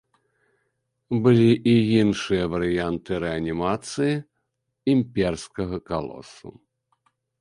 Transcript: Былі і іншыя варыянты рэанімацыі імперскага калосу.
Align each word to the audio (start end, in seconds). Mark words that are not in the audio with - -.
Былі 1.25 1.49
і 1.73 1.75
іншыя 2.01 2.45
варыянты 2.55 3.11
рэанімацыі 3.25 4.13
імперскага 4.95 5.75
калосу. 5.91 6.49